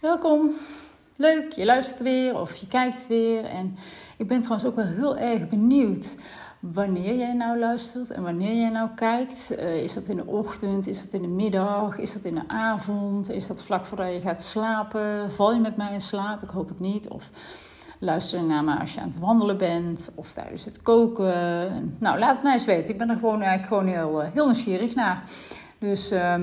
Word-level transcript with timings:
Welkom. 0.00 0.50
Leuk, 1.16 1.52
je 1.52 1.64
luistert 1.64 2.00
weer 2.00 2.40
of 2.40 2.56
je 2.56 2.66
kijkt 2.66 3.06
weer. 3.06 3.44
En 3.44 3.76
ik 4.16 4.28
ben 4.28 4.40
trouwens 4.40 4.68
ook 4.68 4.76
wel 4.76 4.84
heel 4.86 5.16
erg 5.16 5.48
benieuwd 5.48 6.16
wanneer 6.60 7.16
jij 7.16 7.32
nou 7.32 7.58
luistert 7.58 8.10
en 8.10 8.22
wanneer 8.22 8.54
jij 8.54 8.70
nou 8.70 8.88
kijkt. 8.94 9.56
Uh, 9.58 9.82
is 9.82 9.94
dat 9.94 10.08
in 10.08 10.16
de 10.16 10.26
ochtend? 10.26 10.86
Is 10.86 11.02
dat 11.04 11.12
in 11.12 11.22
de 11.22 11.28
middag? 11.28 11.98
Is 11.98 12.12
dat 12.12 12.24
in 12.24 12.34
de 12.34 12.48
avond? 12.48 13.30
Is 13.30 13.46
dat 13.46 13.62
vlak 13.62 13.86
voordat 13.86 14.12
je 14.12 14.20
gaat 14.20 14.42
slapen? 14.42 15.32
Val 15.32 15.54
je 15.54 15.60
met 15.60 15.76
mij 15.76 15.92
in 15.92 16.00
slaap? 16.00 16.42
Ik 16.42 16.50
hoop 16.50 16.68
het 16.68 16.80
niet. 16.80 17.08
Of 17.08 17.30
luister 17.98 18.42
naar 18.42 18.64
me 18.64 18.78
als 18.78 18.94
je 18.94 19.00
aan 19.00 19.08
het 19.08 19.18
wandelen 19.18 19.58
bent 19.58 20.10
of 20.14 20.32
tijdens 20.32 20.64
het 20.64 20.82
koken. 20.82 21.96
Nou, 21.98 22.18
laat 22.18 22.34
het 22.34 22.42
mij 22.42 22.52
eens 22.52 22.64
weten. 22.64 22.90
Ik 22.90 22.98
ben 22.98 23.10
er 23.10 23.18
gewoon 23.18 23.42
eigenlijk 23.42 23.66
gewoon 23.66 23.86
heel, 23.86 24.22
eh, 24.22 24.32
heel 24.32 24.44
nieuwsgierig 24.44 24.94
naar. 24.94 25.22
Dus 25.78 26.12
uh, 26.12 26.34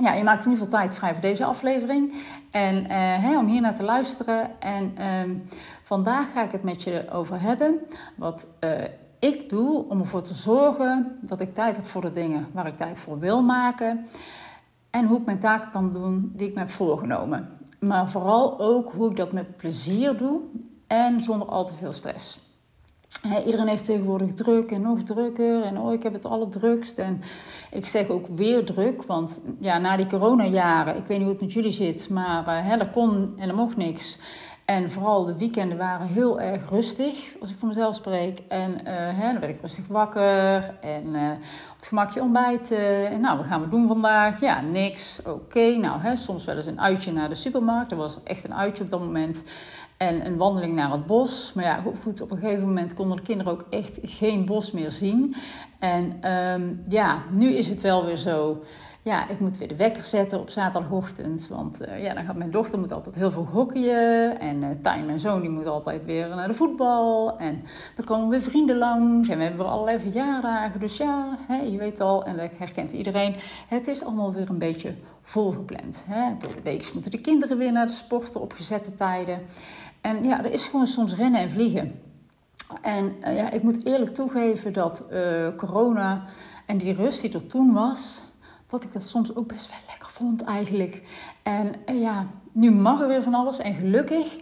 ja, 0.00 0.12
je 0.12 0.24
maakt 0.24 0.44
in 0.44 0.50
ieder 0.50 0.64
geval 0.64 0.80
tijd 0.80 0.94
vrij 0.94 1.12
voor 1.12 1.20
deze 1.20 1.44
aflevering. 1.44 2.14
En 2.50 2.90
hè, 3.20 3.38
om 3.38 3.46
hier 3.46 3.60
naar 3.60 3.74
te 3.74 3.82
luisteren. 3.82 4.60
En 4.60 4.94
uh, 4.98 5.36
vandaag 5.82 6.32
ga 6.32 6.42
ik 6.42 6.52
het 6.52 6.62
met 6.62 6.82
je 6.82 7.04
over 7.12 7.40
hebben. 7.40 7.78
Wat 8.16 8.46
uh, 8.64 8.70
ik 9.18 9.48
doe 9.48 9.88
om 9.88 10.00
ervoor 10.00 10.22
te 10.22 10.34
zorgen 10.34 11.18
dat 11.20 11.40
ik 11.40 11.54
tijd 11.54 11.76
heb 11.76 11.86
voor 11.86 12.00
de 12.00 12.12
dingen 12.12 12.46
waar 12.52 12.66
ik 12.66 12.74
tijd 12.74 12.98
voor 12.98 13.18
wil 13.18 13.42
maken. 13.42 14.06
En 14.90 15.06
hoe 15.06 15.18
ik 15.18 15.24
mijn 15.24 15.38
taken 15.38 15.70
kan 15.70 15.92
doen 15.92 16.32
die 16.34 16.48
ik 16.48 16.54
me 16.54 16.60
heb 16.60 16.70
voorgenomen. 16.70 17.48
Maar 17.80 18.10
vooral 18.10 18.60
ook 18.60 18.92
hoe 18.92 19.10
ik 19.10 19.16
dat 19.16 19.32
met 19.32 19.56
plezier 19.56 20.16
doe 20.16 20.40
en 20.86 21.20
zonder 21.20 21.48
al 21.48 21.64
te 21.64 21.74
veel 21.74 21.92
stress. 21.92 22.49
Iedereen 23.46 23.68
heeft 23.68 23.84
tegenwoordig 23.84 24.32
druk 24.32 24.70
en 24.70 24.80
nog 24.80 25.02
drukker. 25.02 25.62
En 25.62 25.78
oh, 25.78 25.92
ik 25.92 26.02
heb 26.02 26.12
het 26.12 26.24
allerdrukst. 26.24 26.98
En 26.98 27.20
ik 27.70 27.86
zeg 27.86 28.08
ook 28.08 28.26
weer 28.34 28.64
druk. 28.64 29.02
Want 29.02 29.40
ja, 29.58 29.78
na 29.78 29.96
die 29.96 30.06
coronajaren, 30.06 30.96
ik 30.96 31.06
weet 31.06 31.18
niet 31.18 31.26
hoe 31.26 31.36
het 31.36 31.40
met 31.40 31.52
jullie 31.52 31.72
zit. 31.72 32.08
Maar 32.08 32.46
uh, 32.46 32.72
er 32.72 32.90
kon 32.90 33.32
en 33.36 33.48
er 33.48 33.54
mocht 33.54 33.76
niks. 33.76 34.18
En 34.64 34.90
vooral 34.90 35.24
de 35.24 35.36
weekenden 35.36 35.78
waren 35.78 36.06
heel 36.06 36.40
erg 36.40 36.70
rustig, 36.70 37.36
als 37.40 37.50
ik 37.50 37.56
voor 37.58 37.68
mezelf 37.68 37.94
spreek. 37.94 38.42
En 38.48 38.86
hè, 38.86 39.32
dan 39.32 39.40
werd 39.40 39.54
ik 39.54 39.60
rustig 39.60 39.86
wakker 39.86 40.74
en 40.80 41.06
uh, 41.06 41.30
op 41.70 41.76
het 41.76 41.86
gemakje 41.86 42.20
ontbijten. 42.20 43.10
En 43.10 43.20
nou, 43.20 43.36
wat 43.36 43.46
gaan 43.46 43.60
we 43.60 43.68
doen 43.68 43.88
vandaag? 43.88 44.40
Ja, 44.40 44.60
niks. 44.60 45.20
Oké, 45.26 45.76
nou, 45.76 46.00
hè, 46.00 46.16
soms 46.16 46.44
wel 46.44 46.56
eens 46.56 46.66
een 46.66 46.80
uitje 46.80 47.12
naar 47.12 47.28
de 47.28 47.34
supermarkt. 47.34 47.90
Dat 47.90 47.98
was 47.98 48.18
echt 48.24 48.44
een 48.44 48.54
uitje 48.54 48.84
op 48.84 48.90
dat 48.90 49.00
moment. 49.00 49.42
En 50.02 50.26
een 50.26 50.36
wandeling 50.36 50.74
naar 50.74 50.90
het 50.90 51.06
bos. 51.06 51.52
Maar 51.54 51.64
ja, 51.64 51.82
goed, 52.02 52.20
op 52.20 52.30
een 52.30 52.38
gegeven 52.38 52.66
moment 52.66 52.94
konden 52.94 53.16
de 53.16 53.22
kinderen 53.22 53.52
ook 53.52 53.66
echt 53.70 53.98
geen 54.02 54.44
bos 54.44 54.72
meer 54.72 54.90
zien. 54.90 55.34
En 55.78 56.32
um, 56.32 56.82
ja, 56.88 57.22
nu 57.30 57.54
is 57.54 57.68
het 57.68 57.80
wel 57.80 58.04
weer 58.04 58.16
zo 58.16 58.62
ja, 59.02 59.28
ik 59.28 59.40
moet 59.40 59.58
weer 59.58 59.68
de 59.68 59.76
wekker 59.76 60.04
zetten 60.04 60.40
op 60.40 60.50
zaterdagochtend. 60.50 61.48
Want 61.48 61.82
uh, 61.82 62.02
ja, 62.02 62.14
dan 62.14 62.24
gaat 62.24 62.36
mijn 62.36 62.50
dochter 62.50 62.78
moet 62.78 62.92
altijd 62.92 63.16
heel 63.16 63.30
veel 63.30 63.46
hockeyen. 63.52 64.40
En 64.40 64.62
uh, 64.62 64.68
Tijn, 64.82 65.06
mijn 65.06 65.20
zoon, 65.20 65.40
die 65.40 65.50
moet 65.50 65.66
altijd 65.66 66.04
weer 66.04 66.28
naar 66.28 66.48
de 66.48 66.54
voetbal. 66.54 67.38
En 67.38 67.62
dan 67.96 68.04
komen 68.04 68.28
weer 68.28 68.42
vrienden 68.42 68.78
langs. 68.78 69.28
En 69.28 69.36
we 69.36 69.42
hebben 69.42 69.60
weer 69.60 69.72
allerlei 69.72 69.98
verjaardagen. 69.98 70.80
Dus 70.80 70.96
ja, 70.96 71.38
hè, 71.48 71.56
je 71.56 71.78
weet 71.78 72.00
al, 72.00 72.24
en 72.24 72.36
dat 72.36 72.58
herkent 72.58 72.92
iedereen. 72.92 73.34
Het 73.68 73.88
is 73.88 74.04
allemaal 74.04 74.32
weer 74.32 74.50
een 74.50 74.58
beetje 74.58 74.94
volgepland. 75.22 76.04
Hè. 76.08 76.36
Door 76.38 76.54
de 76.54 76.62
week 76.62 76.90
moeten 76.92 77.10
de 77.10 77.20
kinderen 77.20 77.58
weer 77.58 77.72
naar 77.72 77.86
de 77.86 77.92
sporten 77.92 78.40
op 78.40 78.52
gezette 78.52 78.94
tijden. 78.94 79.40
En 80.00 80.24
ja, 80.24 80.44
er 80.44 80.52
is 80.52 80.66
gewoon 80.66 80.86
soms 80.86 81.14
rennen 81.14 81.40
en 81.40 81.50
vliegen. 81.50 82.00
En 82.82 83.14
uh, 83.20 83.36
ja, 83.36 83.50
ik 83.50 83.62
moet 83.62 83.84
eerlijk 83.84 84.14
toegeven 84.14 84.72
dat 84.72 85.04
corona 85.56 86.24
en 86.66 86.78
die 86.78 86.94
rust 86.94 87.20
die 87.20 87.32
er 87.32 87.46
toen 87.46 87.72
was 87.72 88.22
dat 88.70 88.84
ik 88.84 88.92
dat 88.92 89.04
soms 89.04 89.36
ook 89.36 89.46
best 89.46 89.68
wel 89.68 89.78
lekker 89.88 90.08
vond 90.10 90.42
eigenlijk. 90.42 91.02
En 91.42 91.74
eh, 91.86 92.00
ja, 92.00 92.26
nu 92.52 92.70
mag 92.70 93.00
er 93.00 93.08
weer 93.08 93.22
van 93.22 93.34
alles 93.34 93.58
en 93.58 93.74
gelukkig. 93.74 94.36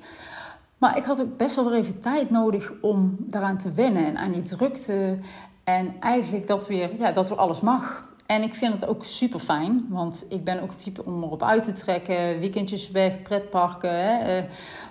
Maar 0.79 0.97
ik 0.97 1.05
had 1.05 1.21
ook 1.21 1.37
best 1.37 1.57
wel 1.57 1.71
weer 1.71 1.79
even 1.79 2.01
tijd 2.01 2.31
nodig 2.31 2.73
om 2.81 3.17
daaraan 3.19 3.59
te 3.59 3.73
wennen 3.73 4.05
en 4.05 4.17
aan 4.17 4.33
die 4.33 4.43
drukte. 4.43 5.19
En 5.65 6.01
eigenlijk 6.01 6.47
dat 6.47 6.67
weer, 6.67 6.91
ja, 6.99 7.13
dat 7.13 7.29
weer 7.29 7.39
alles 7.39 7.61
mag. 7.61 8.07
En 8.29 8.43
ik 8.43 8.55
vind 8.55 8.73
het 8.73 8.87
ook 8.87 9.05
super 9.05 9.41
fijn, 9.41 9.87
want 9.89 10.25
ik 10.29 10.45
ben 10.45 10.63
ook 10.63 10.71
het 10.71 10.79
type 10.79 11.05
om 11.05 11.23
erop 11.23 11.43
uit 11.43 11.65
te 11.65 11.73
trekken. 11.73 12.41
Weekendjes 12.41 12.91
weg, 12.91 13.23
pretparken. 13.23 14.21
Eh, 14.21 14.43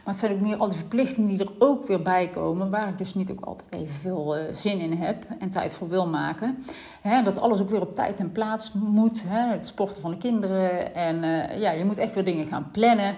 maar 0.04 0.14
het 0.14 0.18
zijn 0.18 0.32
ook 0.32 0.42
meer 0.42 0.58
al 0.58 0.68
die 0.68 0.78
verplichtingen 0.78 1.30
die 1.30 1.40
er 1.40 1.52
ook 1.60 1.88
weer 1.88 2.02
bij 2.02 2.30
komen. 2.30 2.70
Waar 2.70 2.88
ik 2.88 2.98
dus 2.98 3.16
niet 3.16 3.32
ook 3.32 3.46
altijd 3.46 3.72
even 3.72 3.96
veel 3.96 4.38
uh, 4.38 4.44
zin 4.52 4.80
in 4.80 4.94
heb 4.94 5.26
en 5.40 5.50
tijd 5.50 5.74
voor 5.74 5.90
wil 5.90 6.08
maken. 6.08 6.64
Hè, 7.02 7.24
dat 7.24 7.40
alles 7.40 7.62
ook 7.62 7.70
weer 7.70 7.82
op 7.82 7.96
tijd 7.96 8.20
en 8.20 8.32
plaats 8.32 8.74
moet. 8.74 9.24
Hè. 9.28 9.52
Het 9.52 9.66
sporten 9.66 10.02
van 10.02 10.12
de 10.12 10.18
kinderen. 10.18 10.96
En 10.96 11.24
uh, 11.24 11.60
ja, 11.60 11.72
je 11.72 11.86
moet 11.86 11.98
echt 11.98 12.14
weer 12.14 12.26
dingen 12.26 12.48
gaan 12.48 12.72
plannen. 12.72 13.16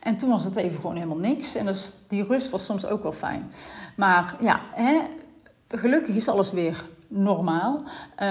En 0.00 0.16
toen 0.16 0.30
was 0.30 0.44
het 0.44 0.56
even 0.56 0.80
gewoon 0.80 0.96
helemaal 0.96 1.16
niks. 1.16 1.54
En 1.54 1.66
dus 1.66 1.92
die 2.08 2.24
rust 2.24 2.50
was 2.50 2.64
soms 2.64 2.86
ook 2.86 3.02
wel 3.02 3.12
fijn. 3.12 3.50
Maar 3.96 4.36
ja, 4.40 4.60
hè, 4.72 5.00
gelukkig 5.68 6.14
is 6.14 6.28
alles 6.28 6.50
weer 6.50 6.90
normaal. 7.14 7.76
Uh, 7.76 8.26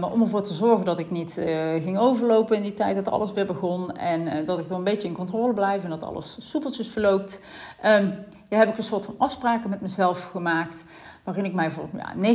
maar 0.00 0.10
om 0.10 0.22
ervoor 0.22 0.42
te 0.42 0.54
zorgen 0.54 0.84
dat 0.84 0.98
ik 0.98 1.10
niet 1.10 1.38
uh, 1.38 1.46
ging 1.82 1.98
overlopen 1.98 2.56
in 2.56 2.62
die 2.62 2.74
tijd 2.74 2.96
dat 2.96 3.08
alles 3.08 3.32
weer 3.32 3.46
begon. 3.46 3.96
En 3.96 4.26
uh, 4.26 4.46
dat 4.46 4.58
ik 4.58 4.68
er 4.68 4.76
een 4.76 4.84
beetje 4.84 5.08
in 5.08 5.14
controle 5.14 5.54
blijf 5.54 5.84
en 5.84 5.90
dat 5.90 6.02
alles 6.02 6.36
soepeltjes 6.40 6.88
verloopt. 6.88 7.44
Um, 7.84 8.14
ja, 8.48 8.58
heb 8.58 8.68
ik 8.68 8.76
een 8.76 8.82
soort 8.82 9.04
van 9.04 9.14
afspraken 9.18 9.70
met 9.70 9.80
mezelf 9.80 10.22
gemaakt. 10.30 10.82
Waarin 11.24 11.44
ik 11.44 11.54
mij 11.54 11.70
voor 11.70 11.88
ja, 11.96 12.34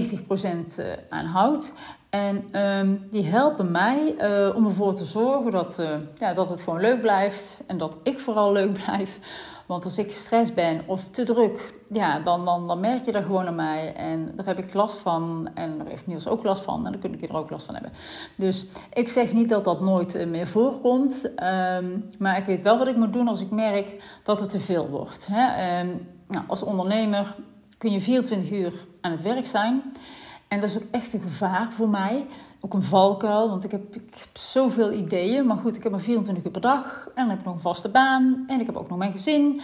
90% 0.80 0.82
aan 1.10 1.26
houd. 1.26 1.74
En 2.10 2.62
um, 2.62 3.08
die 3.12 3.26
helpen 3.26 3.72
mij 3.72 4.16
om 4.54 4.66
ervoor 4.66 4.96
te 4.96 5.06
zorgen 5.06 5.52
dat, 5.52 5.82
ja, 6.18 6.34
dat 6.34 6.50
het 6.50 6.62
gewoon 6.62 6.82
leuk 6.82 7.02
blijft. 7.02 7.64
En 7.68 7.78
dat 7.78 7.98
ik 8.04 8.20
vooral 8.20 8.52
leuk 8.52 8.74
blijf. 8.86 9.20
Want 9.66 9.86
als 9.86 9.98
ik 9.98 10.12
gestrest 10.12 10.54
ben 10.54 10.82
of 10.86 11.10
te 11.10 11.24
druk, 11.24 11.80
ja, 11.92 12.20
dan, 12.20 12.46
dan, 12.46 12.68
dan 12.68 12.80
merk 12.80 13.06
je 13.06 13.12
dat 13.12 13.24
gewoon 13.24 13.48
aan 13.48 13.56
mij. 13.56 13.94
En 13.94 14.32
daar 14.36 14.46
heb 14.46 14.58
ik 14.58 14.74
last 14.74 14.98
van. 14.98 15.50
En 15.54 15.78
daar 15.78 15.88
heeft 15.88 16.08
Niels 16.08 16.28
ook 16.28 16.44
last 16.44 16.64
van. 16.64 16.86
En 16.86 16.92
dan 16.92 17.02
kunnen 17.02 17.22
ik 17.22 17.30
er 17.30 17.36
ook 17.36 17.50
last 17.50 17.66
van 17.66 17.74
hebben. 17.74 17.92
Dus 18.36 18.68
ik 18.94 19.10
zeg 19.10 19.34
niet 19.34 19.50
dat 19.50 19.64
dat 19.64 19.82
nooit 19.82 20.16
eh, 20.16 20.28
meer 20.28 20.48
voorkomt. 20.48 21.32
Um, 21.44 22.10
maar 22.18 22.38
ik 22.38 22.46
weet 22.46 22.62
wel 22.62 22.78
wat 22.78 22.88
ik 22.88 22.96
moet 22.96 23.14
doen 23.14 23.28
als 23.28 23.42
ik 23.42 23.52
merk 23.52 24.04
dat 24.24 24.40
het 24.40 24.50
te 24.50 24.60
veel 24.60 24.90
wordt. 24.90 25.28
Hè? 25.32 25.80
Um, 25.82 26.08
nou, 26.28 26.46
als 26.48 26.64
ondernemer 26.64 27.36
kun 27.78 27.92
je 27.92 28.02
24 28.02 28.52
uur 28.52 28.74
aan 29.02 29.12
het 29.12 29.22
werk 29.22 29.48
zijn. 29.48 29.84
En 30.48 30.60
dat 30.60 30.70
is 30.70 30.76
ook 30.76 30.88
echt 30.92 31.14
een 31.14 31.22
gevaar 31.22 31.72
voor 31.72 31.90
mij. 31.90 32.26
Ook 32.66 32.74
een 32.74 32.84
valkuil, 32.84 33.50
want 33.50 33.64
ik 33.64 33.72
heb, 33.72 33.96
ik 33.96 34.28
zoveel 34.34 34.92
ideeën. 34.92 35.46
Maar 35.46 35.58
goed, 35.58 35.76
ik 35.76 35.84
heb 35.84 35.92
maar 35.92 36.02
24 36.02 36.46
uur 36.46 36.52
per 36.52 36.62
dag. 36.62 37.08
En 37.08 37.22
dan 37.22 37.30
heb 37.30 37.40
ik 37.40 37.46
nog 37.46 37.54
een 37.54 37.60
vaste 37.60 37.90
baan. 37.90 38.44
En 38.48 38.60
ik 38.60 38.66
heb 38.66 38.76
ook 38.76 38.90
nog 38.90 38.98
mijn 38.98 39.12
gezin. 39.12 39.62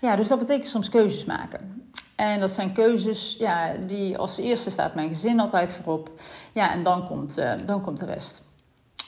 Ja, 0.00 0.16
dus 0.16 0.28
dat 0.28 0.38
betekent 0.38 0.68
soms 0.68 0.88
keuzes 0.88 1.24
maken. 1.24 1.90
En 2.16 2.40
dat 2.40 2.50
zijn 2.50 2.72
keuzes, 2.72 3.36
ja, 3.38 3.72
die 3.86 4.18
als 4.18 4.38
eerste 4.38 4.70
staat 4.70 4.94
mijn 4.94 5.08
gezin 5.08 5.40
altijd 5.40 5.72
voorop. 5.72 6.10
Ja, 6.52 6.72
en 6.72 6.82
dan 6.82 7.06
komt, 7.06 7.38
uh, 7.38 7.52
dan 7.66 7.80
komt 7.80 7.98
de 7.98 8.04
rest. 8.04 8.42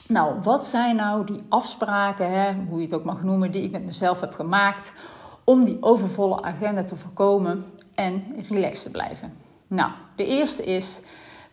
Nou, 0.07 0.41
wat 0.41 0.65
zijn 0.65 0.95
nou 0.95 1.25
die 1.25 1.43
afspraken, 1.49 2.31
hè, 2.31 2.53
hoe 2.69 2.77
je 2.77 2.85
het 2.85 2.93
ook 2.93 3.05
mag 3.05 3.23
noemen, 3.23 3.51
die 3.51 3.63
ik 3.63 3.71
met 3.71 3.85
mezelf 3.85 4.19
heb 4.19 4.33
gemaakt 4.33 4.91
om 5.43 5.63
die 5.63 5.77
overvolle 5.81 6.41
agenda 6.41 6.83
te 6.83 6.95
voorkomen 6.95 7.65
en 7.95 8.23
relaxed 8.49 8.83
te 8.83 8.91
blijven? 8.91 9.33
Nou, 9.67 9.91
de 10.15 10.25
eerste 10.25 10.63
is 10.63 11.01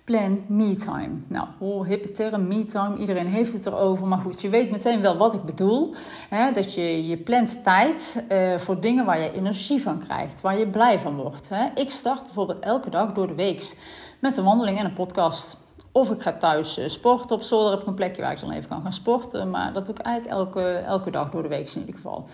plan 0.04 0.44
me-time. 0.46 1.10
Nou, 1.26 1.46
oh, 1.58 1.86
hippe 1.86 2.12
term, 2.12 2.48
me-time, 2.48 2.96
iedereen 2.96 3.26
heeft 3.26 3.52
het 3.52 3.66
erover. 3.66 4.06
Maar 4.06 4.18
goed, 4.18 4.42
je 4.42 4.48
weet 4.48 4.70
meteen 4.70 5.00
wel 5.00 5.16
wat 5.16 5.34
ik 5.34 5.42
bedoel. 5.42 5.94
Hè? 6.28 6.52
Dat 6.52 6.74
je, 6.74 7.06
je 7.06 7.16
plant 7.16 7.64
tijd 7.64 8.24
uh, 8.28 8.58
voor 8.58 8.80
dingen 8.80 9.04
waar 9.04 9.20
je 9.20 9.32
energie 9.32 9.82
van 9.82 9.98
krijgt, 9.98 10.40
waar 10.40 10.58
je 10.58 10.68
blij 10.68 10.98
van 10.98 11.16
wordt. 11.16 11.48
Hè? 11.48 11.68
Ik 11.74 11.90
start 11.90 12.22
bijvoorbeeld 12.22 12.60
elke 12.60 12.90
dag 12.90 13.12
door 13.12 13.26
de 13.26 13.34
week 13.34 13.76
met 14.18 14.36
een 14.36 14.44
wandeling 14.44 14.78
en 14.78 14.84
een 14.84 14.92
podcast. 14.92 15.58
Of 15.92 16.10
ik 16.10 16.20
ga 16.20 16.32
thuis 16.32 16.78
uh, 16.78 16.88
sporten 16.88 17.36
op 17.36 17.42
zolder, 17.42 17.70
heb 17.70 17.80
ik 17.80 17.86
een 17.86 17.94
plekje 17.94 18.22
waar 18.22 18.32
ik 18.32 18.40
dan 18.40 18.50
even 18.50 18.68
kan 18.68 18.82
gaan 18.82 18.92
sporten. 18.92 19.50
Maar 19.50 19.72
dat 19.72 19.86
doe 19.86 19.94
ik 19.94 20.00
eigenlijk 20.00 20.36
elke, 20.36 20.72
elke 20.72 21.10
dag 21.10 21.30
door 21.30 21.42
de 21.42 21.48
week 21.48 21.70
in 21.70 21.80
ieder 21.80 21.94
geval. 21.94 22.24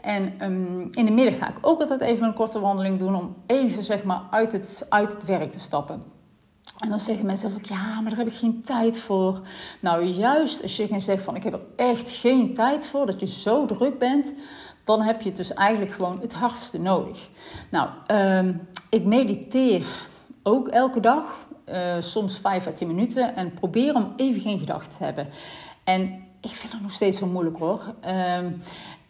En 0.00 0.44
um, 0.44 0.88
in 0.90 1.04
de 1.04 1.12
middag 1.12 1.38
ga 1.38 1.48
ik 1.48 1.58
ook 1.60 1.80
altijd 1.80 2.00
even 2.00 2.26
een 2.26 2.34
korte 2.34 2.60
wandeling 2.60 2.98
doen 2.98 3.14
om 3.14 3.36
even 3.46 3.82
zeg 3.84 4.04
maar 4.04 4.22
uit 4.30 4.52
het, 4.52 4.86
uit 4.88 5.12
het 5.12 5.24
werk 5.24 5.50
te 5.52 5.60
stappen. 5.60 6.17
En 6.78 6.88
dan 6.88 7.00
zeggen 7.00 7.26
mensen 7.26 7.50
van 7.50 7.60
ja, 7.64 8.00
maar 8.00 8.10
daar 8.10 8.18
heb 8.18 8.28
ik 8.28 8.38
geen 8.38 8.62
tijd 8.62 8.98
voor. 8.98 9.40
Nou, 9.80 10.04
juist 10.04 10.62
als 10.62 10.76
je 10.76 11.00
zegt 11.00 11.22
van 11.22 11.36
ik 11.36 11.42
heb 11.42 11.52
er 11.52 11.60
echt 11.76 12.10
geen 12.10 12.54
tijd 12.54 12.86
voor, 12.86 13.06
dat 13.06 13.20
je 13.20 13.26
zo 13.26 13.66
druk 13.66 13.98
bent, 13.98 14.32
dan 14.84 15.00
heb 15.00 15.20
je 15.20 15.28
het 15.28 15.36
dus 15.36 15.54
eigenlijk 15.54 15.92
gewoon 15.92 16.20
het 16.20 16.32
hardste 16.32 16.80
nodig. 16.80 17.28
Nou, 17.70 17.88
um, 18.12 18.68
ik 18.90 19.04
mediteer 19.04 19.82
ook 20.42 20.68
elke 20.68 21.00
dag, 21.00 21.24
uh, 21.68 21.94
soms 21.98 22.38
5 22.38 22.66
à 22.66 22.72
10 22.72 22.86
minuten, 22.86 23.36
en 23.36 23.54
probeer 23.54 23.94
om 23.94 24.12
even 24.16 24.40
geen 24.40 24.58
gedachten 24.58 24.98
te 24.98 25.04
hebben. 25.04 25.28
En 25.84 26.24
ik 26.40 26.50
vind 26.50 26.72
dat 26.72 26.80
nog 26.80 26.92
steeds 26.92 27.20
wel 27.20 27.28
moeilijk 27.28 27.58
hoor. 27.58 27.94
Um, 28.38 28.60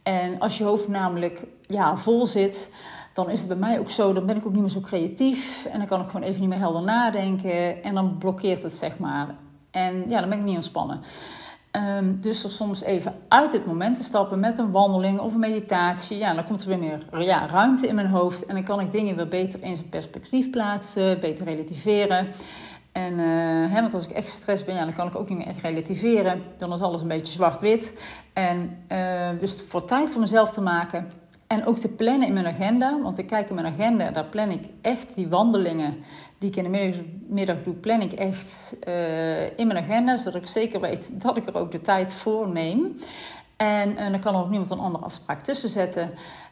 en 0.03 0.39
als 0.39 0.59
je 0.59 0.65
hoofd 0.65 0.89
namelijk 0.89 1.47
ja, 1.67 1.97
vol 1.97 2.27
zit, 2.27 2.71
dan 3.19 3.31
is 3.31 3.39
het 3.39 3.49
bij 3.49 3.57
mij 3.57 3.79
ook 3.79 3.91
zo, 3.91 4.13
dan 4.13 4.27
ben 4.27 4.37
ik 4.37 4.47
ook 4.47 4.53
niet 4.53 4.61
meer 4.61 4.71
zo 4.71 4.81
creatief. 4.81 5.65
En 5.65 5.79
dan 5.79 5.87
kan 5.87 6.01
ik 6.01 6.07
gewoon 6.07 6.27
even 6.27 6.41
niet 6.41 6.49
meer 6.49 6.59
helder 6.59 6.83
nadenken. 6.83 7.83
En 7.83 7.95
dan 7.95 8.19
blokkeert 8.19 8.63
het, 8.63 8.73
zeg 8.73 8.99
maar. 8.99 9.35
En 9.71 10.05
ja, 10.09 10.21
dan 10.21 10.29
ben 10.29 10.39
ik 10.39 10.45
niet 10.45 10.55
ontspannen. 10.55 11.01
Um, 11.99 12.21
dus 12.21 12.45
er 12.45 12.51
soms 12.51 12.83
even 12.83 13.15
uit 13.29 13.53
het 13.53 13.67
moment 13.67 13.97
te 13.97 14.03
stappen 14.03 14.41
met 14.41 14.59
een 14.59 14.71
wandeling 14.71 15.21
of 15.21 15.33
een 15.33 15.41
meditatie. 15.41 16.19
Ja, 16.19 16.35
dan 16.35 16.45
komt 16.45 16.63
er 16.63 16.69
weer 16.69 16.79
meer 16.79 17.25
ja, 17.25 17.47
ruimte 17.47 17.87
in 17.87 17.95
mijn 17.95 18.07
hoofd. 18.07 18.47
En 18.47 18.55
dan 18.55 18.65
kan 18.65 18.81
ik 18.81 18.93
dingen 18.93 19.17
weer 19.17 19.29
beter 19.29 19.63
in 19.63 19.77
zijn 19.77 19.89
perspectief 19.89 20.51
plaatsen, 20.51 21.21
beter 21.21 21.45
relativeren. 21.45 22.29
En, 22.93 23.13
uh, 23.13 23.73
hè, 23.73 23.81
want 23.81 23.95
als 23.95 24.05
ik 24.05 24.11
echt 24.11 24.29
gestrest 24.29 24.67
ben, 24.67 24.75
ja, 24.75 24.85
dan 24.85 24.95
kan 24.95 25.07
ik 25.07 25.17
ook 25.17 25.29
niet 25.29 25.39
meer 25.39 25.47
echt 25.47 25.61
relativeren. 25.61 26.43
Dan 26.59 26.73
is 26.73 26.81
alles 26.81 27.01
een 27.01 27.09
beetje 27.09 27.33
zwart-wit. 27.33 27.93
En 28.33 28.79
uh, 28.93 29.29
dus 29.39 29.63
voor 29.63 29.85
tijd 29.85 30.11
voor 30.11 30.21
mezelf 30.21 30.53
te 30.53 30.61
maken. 30.61 31.18
En 31.49 31.67
ook 31.67 31.79
te 31.79 31.89
plannen 31.89 32.27
in 32.27 32.33
mijn 32.33 32.47
agenda. 32.47 33.01
Want 33.03 33.19
ik 33.19 33.27
kijk 33.27 33.49
in 33.49 33.55
mijn 33.55 33.67
agenda, 33.67 34.11
daar 34.11 34.25
plan 34.25 34.51
ik 34.51 34.65
echt 34.81 35.15
die 35.15 35.29
wandelingen 35.29 35.97
die 36.39 36.51
ik 36.51 36.57
in 36.57 36.73
de 36.73 37.05
middag 37.29 37.63
doe, 37.63 37.75
plan 37.75 38.01
ik 38.01 38.13
echt 38.13 38.77
uh, 38.89 39.59
in 39.59 39.67
mijn 39.67 39.85
agenda. 39.85 40.17
Zodat 40.17 40.35
ik 40.35 40.49
zeker 40.49 40.81
weet 40.81 41.23
dat 41.23 41.37
ik 41.37 41.47
er 41.47 41.55
ook 41.55 41.71
de 41.71 41.81
tijd 41.81 42.13
voor 42.13 42.49
neem. 42.49 42.97
En, 43.57 43.97
en 43.97 44.13
dan 44.13 44.21
kan 44.21 44.35
er 44.35 44.41
ook 44.41 44.51
niemand 44.51 44.71
een 44.71 44.79
andere 44.79 45.05
afspraak 45.05 45.43
tussen 45.43 45.69
zetten. 45.69 46.11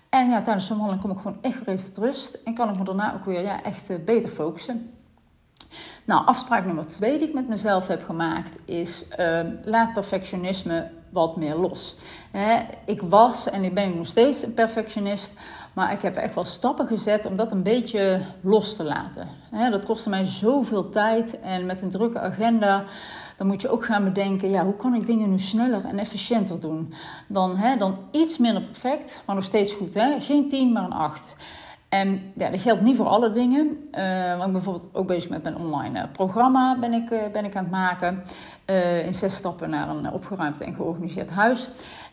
En 0.09 0.31
ja, 0.31 0.43
tijdens 0.43 0.67
zo'n 0.67 0.77
wandeling 0.77 1.03
kom 1.03 1.11
ik 1.11 1.19
gewoon 1.19 1.39
echt 1.41 1.65
weer 1.65 1.75
even 1.75 2.03
rust. 2.03 2.35
En 2.45 2.55
kan 2.55 2.71
ik 2.71 2.79
me 2.79 2.85
daarna 2.85 3.15
ook 3.15 3.25
weer 3.25 3.43
ja, 3.43 3.63
echt 3.63 4.05
beter 4.05 4.31
focussen. 4.31 4.91
Nou, 6.05 6.27
afspraak 6.27 6.65
nummer 6.65 6.87
twee 6.87 7.19
die 7.19 7.29
ik 7.29 7.35
met 7.35 7.49
mezelf 7.49 7.87
heb 7.87 8.05
gemaakt 8.05 8.59
is: 8.65 9.05
laat 9.63 9.93
perfectionisme 9.93 10.91
wat 11.11 11.37
meer 11.37 11.55
los. 11.55 11.97
ik 12.85 13.03
was 13.03 13.51
en 13.51 13.65
ik 13.65 13.75
ben 13.75 13.97
nog 13.97 14.07
steeds 14.07 14.43
een 14.43 14.55
perfectionist, 14.55 15.33
maar 15.73 15.93
ik 15.93 16.03
heb 16.03 16.17
echt 16.17 16.35
wel 16.35 16.45
stappen 16.45 16.87
gezet 16.87 17.27
om 17.27 17.37
dat 17.37 17.53
een 17.53 17.63
beetje 17.63 18.21
los 18.41 18.77
te 18.77 18.85
laten. 18.85 19.29
dat 19.71 19.85
kostte 19.85 20.09
mij 20.09 20.25
zoveel 20.25 20.89
tijd 20.89 21.41
en 21.41 21.67
met 21.67 21.83
een 21.83 21.91
drukke 21.91 22.21
agenda. 22.21 22.85
Dan 23.37 23.47
moet 23.47 23.63
je 23.63 23.69
ook 23.69 23.85
gaan 23.85 24.05
bedenken, 24.05 24.51
ja, 24.51 24.65
hoe 24.65 24.77
kan 24.77 24.95
ik 24.95 25.07
dingen 25.07 25.31
nu 25.31 25.39
sneller 25.39 25.85
en 25.85 25.99
efficiënter 25.99 26.61
doen? 26.61 26.95
Dan, 27.29 27.59
dan 27.79 27.99
iets 28.11 28.39
minder 28.39 28.63
perfect, 28.63 29.23
maar 29.27 29.35
nog 29.35 29.45
steeds 29.45 29.73
goed. 29.73 29.95
Geen 30.19 30.49
10, 30.49 30.73
maar 30.73 30.85
een 30.85 30.93
8. 30.93 31.37
En 31.89 32.33
ja, 32.35 32.51
dat 32.51 32.61
geldt 32.61 32.83
niet 32.83 32.97
voor 32.97 33.07
alle 33.07 33.33
dingen. 33.33 33.89
Uh, 33.95 34.29
want 34.29 34.35
ik 34.35 34.39
ben 34.39 34.53
bijvoorbeeld 34.53 34.89
ook 34.93 35.07
bezig 35.07 35.31
met 35.31 35.43
mijn 35.43 35.57
online 35.57 35.99
uh, 35.99 36.05
programma 36.13 36.79
ben 36.79 36.93
ik, 36.93 37.11
uh, 37.11 37.19
ben 37.33 37.45
ik 37.45 37.57
aan 37.57 37.63
het 37.63 37.73
maken. 37.73 38.23
in 39.05 39.15
zes 39.15 39.35
stappen 39.35 39.71
naar 39.71 39.89
een 39.89 40.13
opgeruimd 40.13 40.61
en 40.61 40.75
georganiseerd 40.75 41.31
huis. 41.31 41.69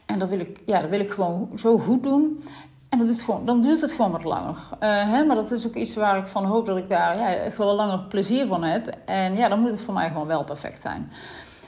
En 0.06 0.20
dat 0.20 0.30
wil 0.30 0.40
ik, 0.40 0.60
ja, 0.66 0.82
dat 0.82 0.90
wil 0.90 1.00
ik 1.00 1.12
gewoon 1.12 1.50
zo 1.56 1.78
goed 1.78 2.04
doen. 2.04 2.44
En 2.90 3.00
dat 3.00 3.08
doet 3.08 3.22
gewoon, 3.22 3.46
dan 3.46 3.62
duurt 3.62 3.82
het 3.82 3.92
gewoon 3.92 4.12
wat 4.12 4.24
langer. 4.24 4.58
Hè? 4.80 5.24
Maar 5.26 5.36
dat 5.36 5.52
is 5.52 5.68
ook 5.68 5.76
iets 5.76 5.96
waar 5.96 6.18
ik 6.18 6.28
van 6.28 6.46
hoop 6.46 6.66
dat 6.66 6.78
ik 6.78 6.90
daar 6.90 7.18
ja, 7.18 7.34
echt 7.34 7.58
langer 7.58 8.00
plezier 8.00 8.48
van 8.48 8.64
heb. 8.64 8.98
En 9.06 9.36
ja, 9.36 9.50
dan 9.50 9.60
moet 9.60 9.70
het 9.70 9.82
voor 9.82 9.94
mij 9.94 10.08
gewoon 10.08 10.28
wel 10.28 10.44
perfect 10.44 10.82
zijn. 10.82 11.12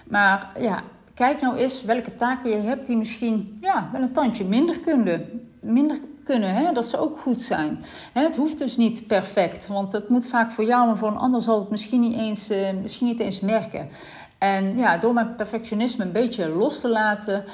Maar 0.07 0.51
ja, 0.59 0.79
kijk 1.13 1.41
nou 1.41 1.55
eens 1.55 1.83
welke 1.83 2.15
taken 2.15 2.49
je 2.49 2.57
hebt 2.57 2.87
die 2.87 2.97
misschien 2.97 3.57
ja, 3.61 3.89
wel 3.91 4.01
een 4.01 4.13
tandje 4.13 4.45
minder 4.45 4.79
kunnen. 4.79 5.47
Minder 5.59 5.97
kunnen, 6.25 6.55
hè? 6.55 6.73
dat 6.73 6.85
ze 6.85 6.97
ook 6.97 7.19
goed 7.19 7.41
zijn. 7.41 7.83
Het 8.13 8.35
hoeft 8.35 8.57
dus 8.57 8.77
niet 8.77 9.07
perfect, 9.07 9.67
want 9.67 9.91
het 9.91 10.09
moet 10.09 10.27
vaak 10.27 10.51
voor 10.51 10.65
jou, 10.65 10.85
maar 10.85 10.97
voor 10.97 11.07
een 11.07 11.17
ander 11.17 11.41
zal 11.41 11.59
het 11.59 11.69
misschien 11.69 12.01
niet 12.01 12.17
eens, 12.17 12.51
uh, 12.51 12.71
misschien 12.81 13.07
niet 13.07 13.19
eens 13.19 13.39
merken. 13.39 13.89
En 14.37 14.77
ja, 14.77 14.97
door 14.97 15.13
mijn 15.13 15.35
perfectionisme 15.35 16.05
een 16.05 16.11
beetje 16.11 16.49
los 16.49 16.81
te 16.81 16.89
laten, 16.89 17.45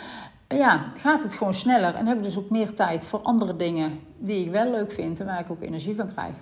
ja, 0.48 0.92
gaat 0.98 1.24
het 1.24 1.36
gewoon 1.36 1.54
sneller 1.54 1.96
en 1.96 2.06
heb 2.06 2.18
ik 2.18 2.24
dus 2.24 2.38
ook 2.38 2.50
meer 2.50 2.74
tijd 2.74 3.06
voor 3.06 3.20
andere 3.20 3.56
dingen 3.56 4.00
die 4.18 4.46
ik 4.46 4.52
wel 4.52 4.72
leuk 4.72 4.92
vind 4.92 5.20
en 5.20 5.26
waar 5.26 5.40
ik 5.40 5.52
ook 5.52 5.62
energie 5.62 5.96
van 5.96 6.14
krijg. 6.14 6.34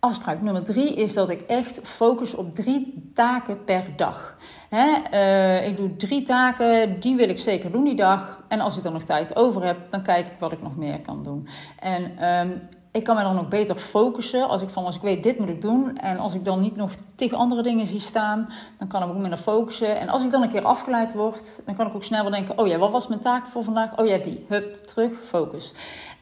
Afspraak 0.00 0.42
nummer 0.42 0.64
drie 0.64 0.94
is 0.94 1.14
dat 1.14 1.30
ik 1.30 1.40
echt 1.40 1.80
focus 1.82 2.34
op 2.34 2.54
drie 2.54 3.10
taken 3.14 3.64
per 3.64 3.84
dag. 3.96 4.34
uh, 4.70 5.66
ik 5.66 5.76
doe 5.76 5.96
drie 5.96 6.22
taken, 6.22 7.00
die 7.00 7.16
wil 7.16 7.28
ik 7.28 7.38
zeker 7.38 7.72
doen 7.72 7.84
die 7.84 7.94
dag. 7.94 8.44
En 8.48 8.60
als 8.60 8.76
ik 8.76 8.82
dan 8.82 8.92
nog 8.92 9.02
tijd 9.02 9.36
over 9.36 9.64
heb, 9.64 9.76
dan 9.90 10.02
kijk 10.02 10.26
ik 10.26 10.38
wat 10.38 10.52
ik 10.52 10.62
nog 10.62 10.76
meer 10.76 11.00
kan 11.00 11.22
doen. 11.22 11.48
En 11.78 12.28
um, 12.28 12.68
ik 12.92 13.04
kan 13.04 13.16
me 13.16 13.22
dan 13.22 13.38
ook 13.38 13.48
beter 13.48 13.76
focussen 13.76 14.48
als 14.48 14.62
ik 14.62 14.68
van 14.68 14.84
als 14.84 14.96
ik 14.96 15.02
weet 15.02 15.22
dit 15.22 15.38
moet 15.38 15.48
ik 15.48 15.60
doen. 15.60 15.96
En 15.96 16.18
als 16.18 16.34
ik 16.34 16.44
dan 16.44 16.60
niet 16.60 16.76
nog 16.76 16.92
tegen 17.14 17.38
andere 17.38 17.62
dingen 17.62 17.86
zie 17.86 18.00
staan, 18.00 18.48
dan 18.78 18.88
kan 18.88 19.02
ik 19.02 19.08
ook 19.08 19.16
minder 19.16 19.38
focussen. 19.38 19.98
En 19.98 20.08
als 20.08 20.22
ik 20.24 20.30
dan 20.30 20.42
een 20.42 20.48
keer 20.48 20.64
afgeleid 20.64 21.12
word, 21.12 21.60
dan 21.66 21.74
kan 21.74 21.86
ik 21.86 21.94
ook 21.94 22.04
sneller 22.04 22.30
denken: 22.30 22.58
oh 22.58 22.66
ja, 22.66 22.78
wat 22.78 22.90
was 22.90 23.06
mijn 23.06 23.20
taak 23.20 23.46
voor 23.46 23.64
vandaag? 23.64 23.98
Oh 23.98 24.06
ja, 24.06 24.18
die. 24.18 24.44
Hup, 24.48 24.86
terug, 24.86 25.12
focus. 25.24 25.74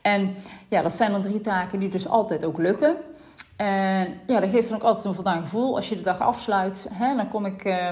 En 0.02 0.34
ja, 0.68 0.82
dat 0.82 0.92
zijn 0.92 1.10
dan 1.10 1.22
drie 1.22 1.40
taken 1.40 1.78
die 1.78 1.88
dus 1.88 2.08
altijd 2.08 2.44
ook 2.44 2.58
lukken. 2.58 2.96
En 3.56 4.20
ja, 4.26 4.40
dat 4.40 4.50
geeft 4.50 4.68
dan 4.68 4.76
ook 4.76 4.84
altijd 4.84 5.04
een 5.04 5.14
voldaan 5.14 5.42
gevoel. 5.42 5.76
Als 5.76 5.88
je 5.88 5.96
de 5.96 6.02
dag 6.02 6.20
afsluit, 6.20 6.86
hè, 6.92 7.16
dan 7.16 7.28
kom 7.28 7.46
ik. 7.46 7.64
Uh, 7.64 7.88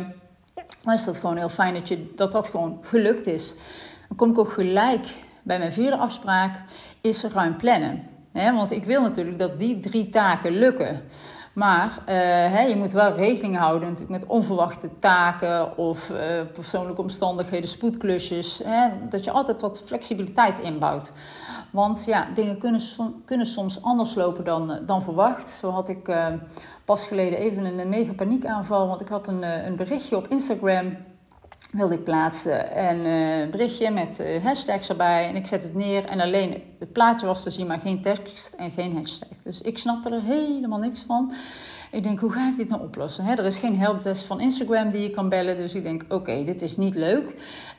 dan 0.83 0.95
is 0.95 1.05
dat 1.05 1.17
gewoon 1.17 1.37
heel 1.37 1.49
fijn 1.49 1.75
dat, 1.75 1.89
je, 1.89 2.13
dat 2.17 2.33
dat 2.33 2.49
gewoon 2.49 2.79
gelukt 2.83 3.27
is. 3.27 3.55
Dan 4.09 4.17
kom 4.17 4.31
ik 4.31 4.39
ook 4.39 4.53
gelijk 4.53 5.07
bij 5.43 5.59
mijn 5.59 5.73
vierde 5.73 5.97
afspraak, 5.97 6.61
is 7.01 7.25
ruim 7.25 7.57
plannen. 7.57 8.03
Hè, 8.33 8.53
want 8.53 8.71
ik 8.71 8.85
wil 8.85 9.03
natuurlijk 9.03 9.39
dat 9.39 9.59
die 9.59 9.81
drie 9.81 10.11
taken 10.11 10.53
lukken. 10.53 11.03
Maar 11.55 11.89
uh, 11.89 12.07
hè, 12.55 12.61
je 12.61 12.77
moet 12.77 12.93
wel 12.93 13.13
rekening 13.13 13.57
houden 13.57 13.89
natuurlijk 13.89 14.21
met 14.21 14.29
onverwachte 14.29 14.89
taken 14.99 15.77
of 15.77 16.11
uh, 16.11 16.17
persoonlijke 16.53 17.01
omstandigheden, 17.01 17.69
spoedklusjes. 17.69 18.61
Hè, 18.65 18.89
dat 19.09 19.25
je 19.25 19.31
altijd 19.31 19.61
wat 19.61 19.83
flexibiliteit 19.85 20.59
inbouwt. 20.59 21.11
Want 21.71 22.05
ja, 22.05 22.27
dingen 22.35 22.59
kunnen, 22.59 22.81
kunnen 23.25 23.47
soms 23.47 23.83
anders 23.83 24.15
lopen 24.15 24.45
dan, 24.45 24.73
eh, 24.73 24.87
dan 24.87 25.03
verwacht. 25.03 25.51
Zo 25.51 25.71
had 25.71 25.89
ik 25.89 26.13
pas 26.85 27.07
geleden 27.07 27.39
even 27.39 27.79
een 27.79 27.89
mega 27.89 28.13
paniekaanval. 28.13 28.89
Want 28.89 29.01
ik 29.01 29.09
had 29.09 29.27
een, 29.27 29.43
een 29.67 29.77
berichtje 29.77 30.17
op 30.17 30.29
Instagram 30.29 30.97
wilde 31.75 31.95
ik 31.95 32.05
plaatsen. 32.05 32.73
En 32.73 33.05
een 33.05 33.51
berichtje 33.51 33.91
met 33.91 34.25
hashtags 34.43 34.89
erbij. 34.89 35.29
En 35.29 35.37
ik 35.37 35.47
zet 35.47 35.63
het 35.63 35.75
neer. 35.75 36.05
En 36.05 36.21
alleen 36.21 36.63
het 36.79 36.93
plaatje 36.93 37.27
was 37.27 37.43
te 37.43 37.51
zien, 37.51 37.67
maar 37.67 37.79
geen 37.79 38.03
tekst 38.03 38.55
en 38.57 38.71
geen 38.71 38.97
hashtag. 38.97 39.29
Dus 39.43 39.61
ik 39.61 39.79
snapte 39.79 40.11
er 40.11 40.23
helemaal 40.23 40.79
niks 40.79 41.03
van. 41.07 41.33
Ik 41.95 42.03
denk, 42.03 42.21
hoe 42.21 42.33
ga 42.33 42.49
ik 42.49 42.57
dit 42.57 42.69
nou 42.69 42.83
oplossen? 42.83 43.27
er 43.27 43.45
is 43.45 43.57
geen 43.57 43.79
helpdesk 43.79 44.27
van 44.27 44.41
Instagram 44.41 44.91
die 44.91 45.03
je 45.03 45.11
kan 45.11 45.29
bellen. 45.29 45.57
Dus 45.57 45.75
ik 45.75 45.83
denk, 45.83 46.05
oké, 46.09 46.45
dit 46.45 46.63
is 46.63 46.77
niet 46.77 46.95
leuk. 46.95 47.29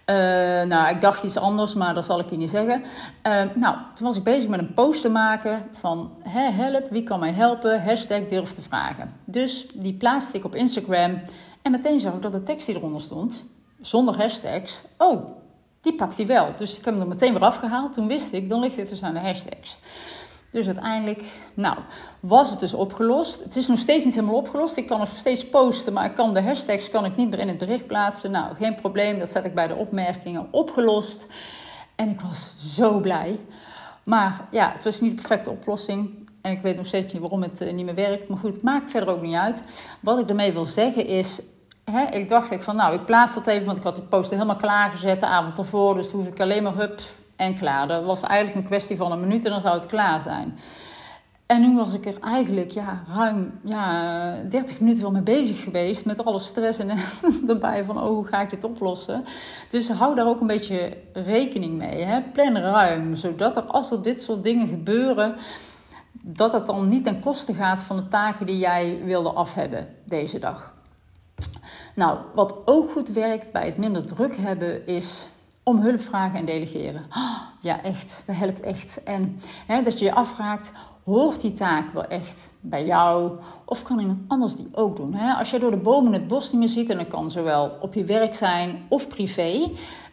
Uh, 0.10 0.16
nou, 0.64 0.90
ik 0.90 1.02
dacht 1.02 1.24
iets 1.24 1.38
anders, 1.38 1.74
maar 1.74 1.94
dat 1.94 2.06
zal 2.06 2.20
ik 2.20 2.30
je 2.30 2.38
niet 2.38 2.50
zeggen. 2.50 2.84
Uh, 3.28 3.42
nou, 3.56 3.78
toen 3.94 4.08
was 4.08 4.18
ik 4.18 4.24
bezig 4.24 4.50
met 4.50 4.60
een 4.60 4.74
post 4.74 5.02
te 5.02 5.10
maken 5.10 5.64
van... 5.72 6.12
help, 6.24 6.90
wie 6.90 7.04
kan 7.04 7.20
mij 7.20 7.32
helpen? 7.32 7.84
Hashtag 7.84 8.28
durf 8.28 8.54
te 8.54 8.62
vragen. 8.62 9.10
Dus 9.26 9.68
die 9.74 9.94
plaatste 9.94 10.38
ik 10.38 10.46
op 10.46 10.56
Instagram. 10.56 11.22
En 11.62 11.72
meteen 11.72 12.00
zag 12.00 12.14
ik 12.14 12.22
dat 12.22 12.32
de 12.32 12.44
tekst 12.44 12.66
die 12.66 12.76
eronder 12.76 13.02
stond, 13.02 13.46
zonder 13.86 14.18
hashtags... 14.18 14.84
Oh, 14.98 15.28
die 15.82 15.96
pakt 15.96 16.18
hij 16.18 16.26
wel. 16.26 16.54
Dus 16.58 16.78
ik 16.78 16.86
heb 16.86 16.94
hem 16.94 17.04
er 17.04 17.10
meteen 17.10 17.34
weer 17.34 17.42
afgehaald. 17.42 17.94
Toen 17.94 18.08
wist 18.08 18.34
ik, 18.34 18.50
dan 18.50 18.60
ligt 18.60 18.76
dit 18.76 18.90
dus 18.90 19.04
aan 19.04 19.14
de 19.14 19.20
hashtags. 19.20 19.78
Dus 20.52 20.66
uiteindelijk, 20.66 21.24
nou, 21.54 21.78
was 22.20 22.50
het 22.50 22.60
dus 22.60 22.74
opgelost. 22.74 23.44
Het 23.44 23.56
is 23.56 23.68
nog 23.68 23.80
steeds 23.80 24.06
niet 24.06 24.16
helemaal 24.16 24.36
opgelost. 24.36 24.78
Ik 24.78 24.88
kan 24.88 25.00
nog 25.00 25.10
steeds 25.16 25.50
posten, 25.50 25.94
maar 25.94 26.06
ik 26.06 26.16
kan 26.16 26.34
de 26.34 26.42
hashtags 26.42 26.90
kan 26.90 27.06
ik 27.06 27.16
niet 27.16 27.30
meer 27.30 27.40
in 27.40 27.48
het 27.48 27.58
bericht 27.58 27.88
plaatsen. 27.88 28.32
Nou, 28.32 28.56
geen 28.56 28.76
probleem. 28.76 29.20
Dat 29.20 29.30
zet 29.30 29.46
ik 29.46 29.56
bij 29.56 29.68
de 29.68 29.76
opmerkingen 29.76 30.48
opgelost. 30.52 31.26
En 31.96 32.10
ik 32.10 32.22
was 32.22 32.54
zo 32.58 33.00
blij. 33.00 33.40
Maar 34.06 34.48
ja, 34.52 34.72
het 34.76 34.84
was 34.84 35.02
niet 35.02 35.16
de 35.16 35.22
perfecte 35.22 35.50
oplossing. 35.50 36.30
En 36.42 36.52
ik 36.52 36.62
weet 36.62 36.78
nog 36.78 36.86
steeds 36.86 37.14
niet 37.14 37.22
waarom 37.22 37.42
het 37.42 37.62
eh, 37.62 37.74
niet 37.74 37.86
meer 37.86 37.96
werkt. 37.96 38.28
Maar 38.28 38.38
goed, 38.38 38.54
het 38.54 38.64
maakt 38.64 38.90
verder 38.90 39.10
ook 39.10 39.22
niet 39.22 39.36
uit. 39.36 39.64
Wat 40.00 40.20
ik 40.20 40.30
ermee 40.30 40.54
wil 40.54 40.66
zeggen 40.66 41.06
is. 41.06 41.42
Hè, 41.92 42.04
ik 42.04 42.30
dacht 42.30 42.52
ik 42.52 42.62
van 42.62 42.76
nou, 42.76 42.94
ik 42.94 43.06
plaats 43.06 43.34
dat 43.34 43.48
even, 43.48 43.66
want 43.66 43.78
ik 43.78 43.84
had 43.84 43.96
die 43.96 44.06
poster 44.06 44.38
helemaal 44.38 44.60
klaargezet 44.60 45.20
de 45.20 45.26
avond 45.26 45.58
ervoor. 45.58 45.96
Dus 45.96 46.10
toen 46.10 46.20
hoef 46.20 46.30
ik 46.30 46.40
alleen 46.40 46.64
maar 46.64 46.76
hup, 46.76 47.00
en 47.36 47.56
klaar. 47.56 47.88
Dat 47.88 48.04
was 48.04 48.22
eigenlijk 48.22 48.60
een 48.60 48.66
kwestie 48.66 48.98
van 48.98 49.12
een 49.12 49.20
minuut 49.20 49.46
en 49.46 49.52
dan 49.52 49.62
zou 49.62 49.78
het 49.78 49.86
klaar 49.86 50.22
zijn. 50.22 50.60
En 51.46 51.62
nu 51.62 51.76
was 51.76 51.94
ik 51.94 52.06
er 52.06 52.20
eigenlijk 52.20 52.72
ja, 52.72 53.04
ruim 53.14 53.60
ja, 53.64 54.36
30 54.50 54.80
minuten 54.80 55.02
wel 55.02 55.12
mee 55.12 55.22
bezig 55.22 55.64
geweest. 55.64 56.06
Met 56.06 56.26
alle 56.26 56.40
stress 56.40 56.80
en 56.80 56.98
erbij 57.48 57.84
van 57.84 57.98
oh, 57.98 58.08
hoe 58.08 58.26
ga 58.26 58.42
ik 58.42 58.50
dit 58.50 58.64
oplossen. 58.64 59.26
Dus 59.70 59.90
hou 59.90 60.16
daar 60.16 60.28
ook 60.28 60.42
een 60.42 60.48
beetje 60.48 60.98
rekening 61.14 61.78
mee. 61.78 62.04
Hè? 62.04 62.22
Plan 62.22 62.58
ruim, 62.58 63.16
zodat 63.16 63.58
er 63.58 63.64
als 63.64 63.92
er 63.92 64.04
dit 64.04 64.22
soort 64.22 64.44
dingen 64.44 64.68
gebeuren... 64.68 65.36
dat 66.12 66.54
het 66.54 66.66
dan 66.66 66.88
niet 66.88 67.04
ten 67.04 67.20
koste 67.20 67.54
gaat 67.54 67.82
van 67.82 67.96
de 67.96 68.08
taken 68.08 68.46
die 68.46 68.58
jij 68.58 69.02
wilde 69.04 69.30
afhebben 69.30 69.88
deze 70.06 70.40
dag. 70.40 70.75
Nou, 71.96 72.20
wat 72.34 72.56
ook 72.66 72.92
goed 72.92 73.10
werkt 73.10 73.52
bij 73.52 73.66
het 73.66 73.78
minder 73.78 74.06
druk 74.06 74.36
hebben 74.36 74.88
is 74.88 75.30
om 75.64 75.80
hulp 75.80 76.02
vragen 76.02 76.40
en 76.40 76.46
delegeren. 76.46 77.06
ja, 77.60 77.84
echt. 77.84 78.24
Dat 78.26 78.36
helpt 78.36 78.60
echt. 78.60 79.04
En 79.04 79.40
hè, 79.68 79.84
dat 79.84 80.00
je 80.00 80.06
je 80.06 80.14
afvraagt, 80.14 80.72
hoort 81.04 81.42
die 81.42 81.54
taak 81.54 81.94
wel 81.94 82.06
echt 82.06 82.54
bij 82.62 82.86
jou? 82.86 83.32
Of 83.66 83.84
kan 83.84 84.00
iemand 84.00 84.20
anders 84.28 84.56
die 84.56 84.68
ook 84.72 84.96
doen? 84.96 85.14
Hè? 85.14 85.34
Als 85.34 85.50
je 85.50 85.60
door 85.60 85.72
de 85.72 85.78
bomen 85.78 86.14
het 86.14 86.28
bos 86.28 86.52
niet 86.52 86.62
meer 86.62 86.70
ziet, 86.70 86.90
en 86.90 86.98
dat 86.98 87.08
kan 87.08 87.32
zowel 87.32 87.78
op 87.82 87.94
je 87.94 88.04
werk 88.04 88.36
zijn 88.36 88.86
of 88.88 89.08
privé, 89.08 89.72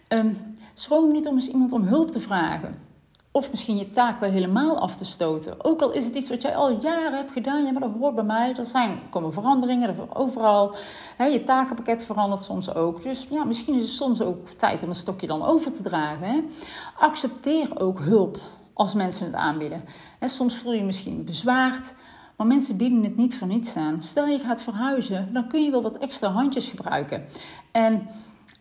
um, 0.09 0.57
schroom 0.75 1.13
niet 1.13 1.27
om 1.27 1.35
eens 1.35 1.49
iemand 1.49 1.73
om 1.73 1.83
hulp 1.83 2.11
te 2.11 2.21
vragen. 2.21 2.92
Of 3.35 3.51
misschien 3.51 3.77
je 3.77 3.91
taak 3.91 4.21
wel 4.21 4.31
helemaal 4.31 4.79
af 4.79 4.97
te 4.97 5.05
stoten. 5.05 5.65
Ook 5.65 5.83
al 5.83 5.93
is 5.93 6.05
het 6.05 6.15
iets 6.15 6.29
wat 6.29 6.43
jij 6.43 6.57
al 6.57 6.81
jaren 6.81 7.17
hebt 7.17 7.33
gedaan. 7.33 7.65
Ja, 7.65 7.73
maar 7.73 7.81
dat 7.81 7.93
hoort 7.99 8.15
bij 8.15 8.25
mij. 8.25 8.55
Er 8.55 8.67
zijn, 8.67 9.01
komen 9.11 9.33
veranderingen 9.33 9.89
er 9.89 10.17
overal. 10.17 10.75
je 11.19 11.43
takenpakket 11.45 12.05
verandert 12.05 12.43
soms 12.43 12.75
ook. 12.75 13.03
Dus 13.03 13.27
ja, 13.31 13.45
misschien 13.45 13.75
is 13.75 13.83
het 13.83 13.91
soms 13.91 14.23
ook 14.23 14.49
tijd 14.49 14.83
om 14.83 14.89
een 14.89 14.95
stokje 14.95 15.27
dan 15.27 15.43
over 15.43 15.73
te 15.73 15.83
dragen. 15.83 16.51
Accepteer 16.99 17.81
ook 17.81 18.01
hulp 18.01 18.39
als 18.73 18.95
mensen 18.95 19.27
het 19.27 19.35
aanbieden. 19.35 19.85
soms 20.21 20.57
voel 20.57 20.73
je 20.73 20.79
je 20.79 20.85
misschien 20.85 21.25
bezwaard. 21.25 21.95
Maar 22.37 22.47
mensen 22.47 22.77
bieden 22.77 23.03
het 23.03 23.17
niet 23.17 23.37
voor 23.37 23.47
niets 23.47 23.77
aan. 23.77 24.03
Stel 24.03 24.27
je 24.27 24.39
gaat 24.39 24.63
verhuizen, 24.63 25.33
dan 25.33 25.49
kun 25.49 25.63
je 25.63 25.71
wel 25.71 25.83
wat 25.83 25.99
extra 25.99 26.29
handjes 26.29 26.71
gebruiken. 26.71 27.25
En 27.71 28.09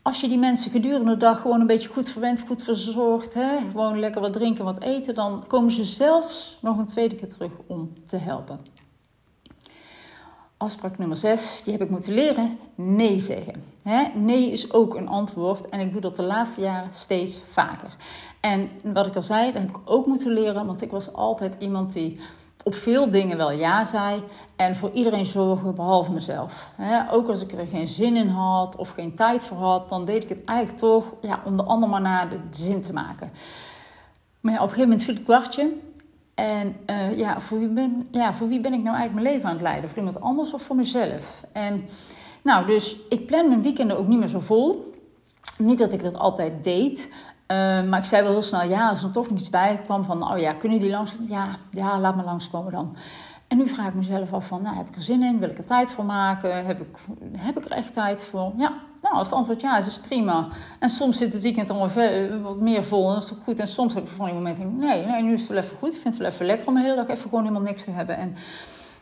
als 0.02 0.22
je 0.22 0.28
die 0.28 0.38
mensen 0.38 0.72
gedurende 0.72 1.12
de 1.12 1.18
dag 1.18 1.42
gewoon 1.42 1.60
een 1.62 1.68
beetje 1.68 1.90
goed 1.90 2.10
verwend, 2.10 2.44
goed 2.48 2.64
verzorgt, 2.64 3.34
hè, 3.34 3.58
gewoon 3.72 4.00
lekker 4.00 4.22
wat 4.22 4.34
drinken, 4.34 4.66
wat 4.66 4.82
eten, 4.82 5.16
dan 5.16 5.44
komen 5.48 5.72
ze 5.72 5.84
zelfs 5.86 6.58
nog 6.62 6.78
een 6.78 6.86
tweede 6.86 7.16
keer 7.16 7.30
terug 7.30 7.52
om 7.68 7.94
te 8.06 8.18
helpen. 8.18 8.60
Afspraak 10.58 10.98
nummer 10.98 11.18
6, 11.18 11.62
die 11.64 11.74
heb 11.74 11.82
ik 11.82 11.90
moeten 11.90 12.14
leren: 12.14 12.58
nee 12.76 13.20
zeggen. 13.20 13.64
nee 14.14 14.52
is 14.52 14.74
ook 14.74 14.96
een 14.96 15.08
antwoord 15.08 15.70
en 15.70 15.80
ik 15.80 15.92
doe 15.92 16.02
dat 16.02 16.16
de 16.16 16.24
laatste 16.24 16.62
jaren 16.62 16.94
steeds 16.94 17.42
vaker. 17.52 17.96
En 18.40 18.70
wat 18.84 19.08
ik 19.08 19.16
al 19.16 19.22
zei, 19.22 19.52
dat 19.52 19.62
heb 19.62 19.70
ik 19.70 19.80
ook 19.86 20.06
moeten 20.06 20.34
leren, 20.34 20.66
want 20.66 20.82
ik 20.82 20.92
was 20.92 21.14
altijd 21.14 21.56
iemand 21.60 21.94
die 21.94 22.20
op 22.64 22.76
veel 22.76 23.10
dingen 23.10 23.38
wel 23.38 23.52
ja 23.52 23.86
zei 23.86 24.24
en 24.56 24.76
voor 24.76 24.92
iedereen 24.92 25.26
zorgen 25.26 25.76
behalve 25.76 26.12
mezelf. 26.12 26.70
ook 27.12 27.28
als 27.28 27.42
ik 27.42 27.52
er 27.52 27.68
geen 27.68 27.88
zin 27.88 28.16
in 28.16 28.28
had 28.28 28.76
of 28.76 28.90
geen 28.90 29.16
tijd 29.16 29.44
voor 29.44 29.58
had, 29.58 29.90
dan 29.90 30.06
deed 30.06 30.24
ik 30.24 30.30
het 30.30 30.44
eigenlijk 30.44 30.80
toch 30.80 31.14
ja, 31.22 31.42
om 31.46 31.58
de 31.58 31.64
ander 31.64 31.90
maar 31.90 32.02
naar 32.02 32.30
de 32.30 32.40
zin 32.52 32.82
te 32.82 32.94
maken. 32.94 33.32
Maar 34.40 34.54
op 34.54 34.60
een 34.60 34.68
gegeven 34.68 34.90
moment 34.90 35.04
viel 35.04 35.14
het 35.14 35.24
kwartje. 35.24 35.74
En 36.36 36.76
uh, 36.90 37.18
ja, 37.18 37.40
voor 37.40 37.60
wie, 37.60 37.68
ben, 37.68 38.08
ja, 38.12 38.34
voor 38.34 38.48
wie 38.48 38.60
ben 38.60 38.74
ik 38.74 38.84
nou 38.84 38.96
eigenlijk 38.96 39.24
mijn 39.24 39.36
leven 39.36 39.50
aan 39.50 39.56
het 39.56 39.64
leiden? 39.64 39.90
Voor 39.90 39.98
iemand 39.98 40.22
anders 40.22 40.54
of 40.54 40.62
voor 40.62 40.76
mezelf? 40.76 41.44
En 41.52 41.86
nou, 42.42 42.66
dus 42.66 42.98
ik 43.10 43.26
plan 43.26 43.48
mijn 43.48 43.62
weekenden 43.62 43.98
ook 43.98 44.08
niet 44.08 44.20
meer 44.20 44.28
zo 44.28 44.40
vol. 44.40 44.94
Niet 45.58 45.78
dat 45.78 45.94
ik 45.94 46.04
dat 46.04 46.18
altijd 46.18 46.64
deed, 46.64 47.10
Ehm, 47.52 47.90
maar 47.90 48.00
ik 48.00 48.06
zei 48.06 48.24
wel 48.24 48.32
heel 48.32 48.42
snel 48.42 48.64
ja, 48.64 48.90
als 48.90 49.04
er 49.04 49.12
toch 49.12 49.30
niets 49.30 49.50
bij 49.50 49.82
kwam 49.84 50.04
van, 50.04 50.32
oh 50.32 50.38
ja, 50.38 50.54
kunnen 50.54 50.80
die 50.80 50.90
langs? 50.90 51.16
Ja, 51.28 51.56
ja, 51.70 52.00
laat 52.00 52.16
me 52.16 52.24
langskomen 52.24 52.72
dan. 52.72 52.96
En 53.48 53.58
nu 53.58 53.68
vraag 53.68 53.88
ik 53.88 53.94
mezelf 53.94 54.34
af 54.34 54.48
van, 54.48 54.62
nou, 54.62 54.76
heb 54.76 54.88
ik 54.88 54.96
er 54.96 55.02
zin 55.02 55.24
in? 55.24 55.40
Wil 55.40 55.50
ik 55.50 55.58
er 55.58 55.66
tijd 55.66 55.92
voor 55.92 56.06
maken? 56.06 56.66
Heb 56.66 56.82
ik, 56.82 56.88
heb 57.38 57.58
ik 57.58 57.66
er 57.66 57.72
echt 57.72 57.94
tijd 57.94 58.24
voor? 58.24 58.54
Ja, 58.58 58.72
nou, 59.02 59.16
als 59.16 59.28
het 59.28 59.38
antwoord 59.38 59.62
ja 59.62 59.78
is, 59.78 59.88
is 59.88 60.00
prima. 60.00 60.48
En 60.80 60.90
soms 60.90 61.18
zit 61.18 61.34
het 61.34 61.42
weekend 61.42 61.68
dan 61.68 61.78
wat 62.42 62.60
meer 62.60 62.84
vol 62.84 63.08
en 63.08 63.14
dat 63.14 63.24
is 63.24 63.34
ook 63.34 63.44
goed. 63.44 63.60
En 63.60 63.68
soms 63.68 63.94
heb 63.94 64.04
ik 64.04 64.10
van 64.10 64.26
die 64.26 64.34
momenten, 64.34 64.78
nee, 64.78 65.06
nee, 65.06 65.22
nu 65.22 65.34
is 65.34 65.40
het 65.40 65.50
wel 65.50 65.58
even 65.58 65.78
goed. 65.78 65.94
Ik 65.94 66.02
vind 66.02 66.14
het 66.14 66.24
wel 66.24 66.32
even 66.32 66.46
lekker 66.46 66.68
om 66.68 66.74
de 66.74 66.82
hele 66.82 66.96
dag 66.96 67.08
even 67.08 67.30
gewoon 67.30 67.44
helemaal 67.44 67.62
niks 67.62 67.84
te 67.84 67.92
hebben. 67.92 68.18
En 68.18 68.36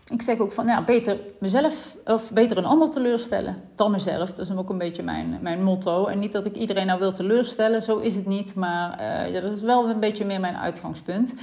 ik 0.09 0.21
zeg 0.21 0.39
ook 0.39 0.51
van, 0.51 0.65
nou, 0.65 0.85
beter 0.85 1.17
mezelf 1.39 1.95
of 2.05 2.31
beter 2.31 2.57
een 2.57 2.65
ander 2.65 2.89
teleurstellen 2.89 3.61
dan 3.75 3.91
mezelf. 3.91 4.33
Dat 4.33 4.49
is 4.49 4.55
ook 4.55 4.69
een 4.69 4.77
beetje 4.77 5.03
mijn, 5.03 5.37
mijn 5.41 5.63
motto. 5.63 6.05
En 6.05 6.19
niet 6.19 6.33
dat 6.33 6.45
ik 6.45 6.55
iedereen 6.55 6.85
nou 6.85 6.99
wil 6.99 7.11
teleurstellen, 7.11 7.83
zo 7.83 7.97
is 7.97 8.15
het 8.15 8.25
niet. 8.25 8.55
Maar 8.55 9.03
ja, 9.31 9.41
dat 9.41 9.51
is 9.51 9.61
wel 9.61 9.89
een 9.89 9.99
beetje 9.99 10.25
meer 10.25 10.39
mijn 10.39 10.57
uitgangspunt. 10.57 11.35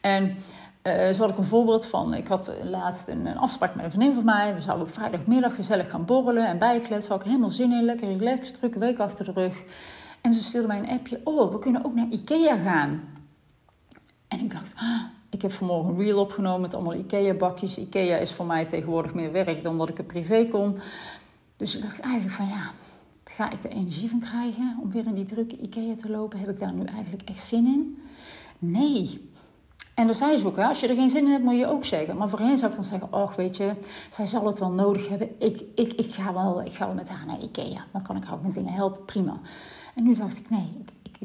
En 0.00 0.36
uh, 0.84 1.10
zo 1.10 1.20
had 1.20 1.30
ik 1.30 1.38
een 1.38 1.44
voorbeeld 1.44 1.86
van. 1.86 2.14
Ik 2.14 2.26
had 2.26 2.50
laatst 2.62 3.08
een, 3.08 3.36
afspraak 3.36 3.74
met 3.74 3.84
een 3.84 3.90
vriendin 3.90 4.14
van 4.14 4.24
mij. 4.24 4.54
We 4.54 4.60
zouden 4.60 4.86
op 4.86 4.94
vrijdagmiddag 4.94 5.54
gezellig 5.54 5.90
gaan 5.90 6.04
borrelen 6.04 6.46
en 6.46 6.58
bijkletsen. 6.58 7.12
Had 7.12 7.20
ik 7.20 7.26
helemaal 7.26 7.50
zin 7.50 7.72
in, 7.72 7.84
lekker 7.84 8.16
relaxed, 8.16 8.58
drukke 8.58 8.78
week 8.78 8.98
achter 8.98 9.24
de 9.24 9.32
rug. 9.32 9.62
En 10.20 10.32
ze 10.32 10.42
stuurde 10.42 10.66
mij 10.66 10.78
een 10.78 10.88
appje. 10.88 11.20
Oh, 11.24 11.52
we 11.52 11.58
kunnen 11.58 11.84
ook 11.84 11.94
naar 11.94 12.06
Ikea 12.10 12.56
gaan. 12.56 13.00
En 14.28 14.40
ik 14.40 14.52
dacht, 14.52 14.72
ah, 14.76 15.02
ik 15.34 15.42
heb 15.42 15.52
vanmorgen 15.52 15.90
een 15.90 16.00
reel 16.00 16.20
opgenomen 16.20 16.60
met 16.60 16.74
allemaal 16.74 16.94
IKEA-bakjes. 16.94 17.78
IKEA 17.78 18.16
is 18.16 18.32
voor 18.32 18.46
mij 18.46 18.64
tegenwoordig 18.64 19.14
meer 19.14 19.32
werk 19.32 19.62
dan 19.62 19.78
dat 19.78 19.88
ik 19.88 19.98
er 19.98 20.04
privé 20.04 20.48
kom. 20.48 20.74
Dus 21.56 21.76
ik 21.76 21.82
dacht 21.82 22.00
eigenlijk 22.00 22.34
van 22.34 22.46
ja, 22.46 22.70
ga 23.24 23.50
ik 23.50 23.64
er 23.64 23.70
energie 23.70 24.10
van 24.10 24.20
krijgen 24.20 24.78
om 24.82 24.90
weer 24.90 25.06
in 25.06 25.14
die 25.14 25.24
drukke 25.24 25.56
IKEA 25.56 25.94
te 25.96 26.10
lopen? 26.10 26.38
Heb 26.38 26.48
ik 26.48 26.60
daar 26.60 26.72
nu 26.72 26.84
eigenlijk 26.84 27.28
echt 27.28 27.46
zin 27.46 27.66
in? 27.66 28.02
Nee. 28.58 29.30
En 29.94 30.06
dan 30.06 30.14
zei 30.14 30.38
ze 30.38 30.46
ook, 30.46 30.58
als 30.58 30.80
je 30.80 30.88
er 30.88 30.94
geen 30.94 31.10
zin 31.10 31.24
in 31.24 31.30
hebt, 31.30 31.44
moet 31.44 31.58
je 31.58 31.66
ook 31.66 31.84
zeggen. 31.84 32.16
Maar 32.16 32.28
voorheen 32.28 32.58
zou 32.58 32.70
ik 32.70 32.76
dan 32.76 32.86
zeggen, 32.86 33.12
oh 33.12 33.34
weet 33.34 33.56
je, 33.56 33.70
zij 34.10 34.26
zal 34.26 34.46
het 34.46 34.58
wel 34.58 34.70
nodig 34.70 35.08
hebben. 35.08 35.28
Ik, 35.38 35.62
ik, 35.74 35.92
ik, 35.92 36.12
ga, 36.12 36.34
wel, 36.34 36.62
ik 36.62 36.72
ga 36.72 36.86
wel 36.86 36.94
met 36.94 37.08
haar 37.08 37.26
naar 37.26 37.42
Ikea. 37.42 37.84
Dan 37.92 38.02
kan 38.02 38.16
ik 38.16 38.24
haar 38.24 38.34
ook 38.34 38.42
met 38.42 38.54
dingen 38.54 38.72
helpen, 38.72 39.04
prima. 39.04 39.40
En 39.94 40.02
nu 40.02 40.14
dacht 40.14 40.38
ik, 40.38 40.50
nee, 40.50 40.84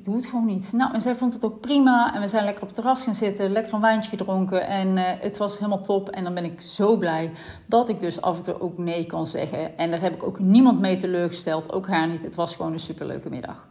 doe 0.10 0.18
het 0.18 0.30
gewoon 0.30 0.46
niet. 0.46 0.72
Nou, 0.74 0.94
en 0.94 1.02
zij 1.02 1.16
vond 1.16 1.34
het 1.34 1.46
ook 1.46 1.60
prima. 1.60 2.14
En 2.16 2.22
we 2.22 2.28
zijn 2.28 2.44
lekker 2.44 2.62
op 2.62 2.68
het 2.68 2.78
terras 2.78 3.04
gaan 3.04 3.16
zitten, 3.16 3.52
lekker 3.52 3.74
een 3.74 3.82
wijntje 3.82 4.10
gedronken. 4.10 4.68
En 4.68 4.88
uh, 4.98 5.04
het 5.20 5.38
was 5.38 5.58
helemaal 5.58 5.82
top. 5.82 6.10
En 6.10 6.24
dan 6.24 6.34
ben 6.34 6.44
ik 6.44 6.62
zo 6.62 6.96
blij 6.96 7.32
dat 7.66 7.90
ik 7.90 8.00
dus 8.00 8.22
af 8.22 8.36
en 8.36 8.44
toe 8.44 8.62
ook 8.62 8.78
nee 8.78 9.06
kan 9.06 9.26
zeggen. 9.26 9.78
En 9.78 9.92
daar 9.92 10.02
heb 10.02 10.14
ik 10.14 10.24
ook 10.24 10.40
niemand 10.40 10.80
mee 10.80 10.96
teleurgesteld, 10.96 11.72
ook 11.72 11.88
haar 11.88 12.08
niet. 12.08 12.24
Het 12.24 12.36
was 12.36 12.56
gewoon 12.56 12.72
een 12.72 12.80
superleuke 12.80 13.30
middag. 13.30 13.68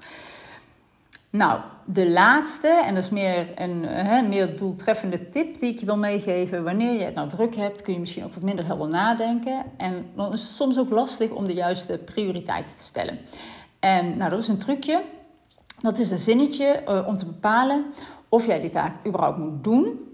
Nou, 1.30 1.60
de 1.84 2.10
laatste, 2.10 2.68
en 2.68 2.94
dat 2.94 3.04
is 3.04 3.10
meer 3.10 3.46
een 3.54 3.84
hè, 3.84 4.22
meer 4.22 4.56
doeltreffende 4.56 5.28
tip 5.28 5.60
die 5.60 5.72
ik 5.72 5.80
je 5.80 5.86
wil 5.86 5.96
meegeven. 5.96 6.64
Wanneer 6.64 6.92
je 6.92 7.04
het 7.04 7.14
nou 7.14 7.28
druk 7.28 7.56
hebt, 7.56 7.82
kun 7.82 7.92
je 7.92 7.98
misschien 7.98 8.24
ook 8.24 8.34
wat 8.34 8.42
minder 8.42 8.66
helder 8.66 8.88
nadenken. 8.88 9.64
En 9.76 10.06
dan 10.14 10.32
is 10.32 10.40
het 10.40 10.50
soms 10.50 10.78
ook 10.78 10.90
lastig 10.90 11.30
om 11.30 11.46
de 11.46 11.54
juiste 11.54 11.98
prioriteiten 11.98 12.76
te 12.76 12.82
stellen. 12.82 13.18
En 13.78 14.16
nou, 14.16 14.32
er 14.32 14.38
is 14.38 14.48
een 14.48 14.58
trucje. 14.58 15.02
Dat 15.78 15.98
is 15.98 16.10
een 16.10 16.18
zinnetje 16.18 16.82
uh, 16.88 17.06
om 17.06 17.16
te 17.16 17.26
bepalen 17.26 17.84
of 18.28 18.46
jij 18.46 18.60
die 18.60 18.70
taak 18.70 19.06
überhaupt 19.06 19.38
moet 19.38 19.64
doen 19.64 20.08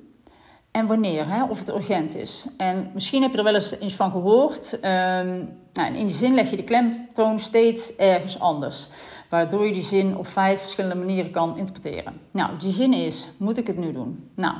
en 0.71 0.87
wanneer, 0.87 1.28
hè, 1.28 1.44
of 1.44 1.59
het 1.59 1.68
urgent 1.68 2.14
is. 2.14 2.47
En 2.56 2.90
misschien 2.94 3.23
heb 3.23 3.30
je 3.30 3.38
er 3.38 3.44
wel 3.44 3.54
eens 3.54 3.78
iets 3.78 3.94
van 3.94 4.11
gehoord. 4.11 4.73
Um, 4.73 5.49
nou, 5.73 5.94
in 5.94 6.06
die 6.06 6.16
zin 6.16 6.35
leg 6.35 6.50
je 6.50 6.56
de 6.56 6.64
klemtoon 6.64 7.40
steeds 7.40 7.97
ergens 7.97 8.40
anders, 8.40 8.88
waardoor 9.28 9.66
je 9.66 9.73
die 9.73 9.83
zin 9.83 10.16
op 10.16 10.26
vijf 10.26 10.61
verschillende 10.61 10.97
manieren 10.97 11.30
kan 11.30 11.59
interpreteren. 11.59 12.14
Nou, 12.30 12.59
die 12.59 12.73
zin 12.73 12.92
is: 12.92 13.28
moet 13.37 13.56
ik 13.56 13.66
het 13.66 13.78
nu 13.78 13.92
doen? 13.92 14.30
Nou, 14.35 14.54